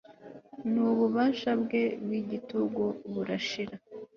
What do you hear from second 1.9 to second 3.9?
bwigitugu burashira